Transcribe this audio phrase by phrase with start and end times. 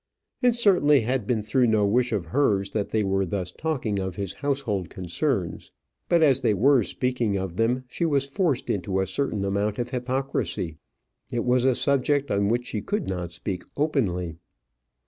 [0.41, 4.15] It certainly had been through no wish of hers that they were thus talking of
[4.15, 5.71] his household concerns;
[6.09, 9.91] but as they were speaking of them, she was forced into a certain amount of
[9.91, 10.77] hypocrisy.
[11.31, 14.37] It was a subject on which she could not speak openly.